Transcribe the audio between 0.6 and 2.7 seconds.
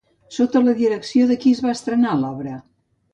la direcció de qui es va estrenar l'obra?